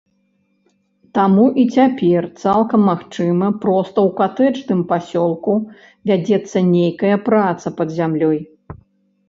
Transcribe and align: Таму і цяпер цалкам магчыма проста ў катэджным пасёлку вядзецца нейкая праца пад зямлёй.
Таму 1.17 1.43
і 1.63 1.65
цяпер 1.79 2.21
цалкам 2.45 2.81
магчыма 2.91 3.47
проста 3.67 3.97
ў 4.07 4.17
катэджным 4.23 4.81
пасёлку 4.95 5.51
вядзецца 6.09 6.57
нейкая 6.75 7.17
праца 7.31 7.67
пад 7.81 7.89
зямлёй. 8.03 8.39